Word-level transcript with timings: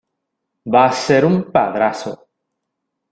va 0.75 0.81
a 0.87 0.95
ser 1.01 1.19
un 1.27 1.37
padrazo. 1.59 2.15